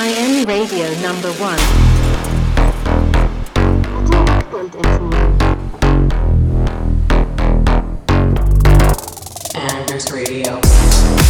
Teen 0.00 0.46
Radio 0.48 0.88
number 1.02 1.30
one. 1.32 1.58
Anders 9.54 10.10
Radio. 10.10 11.29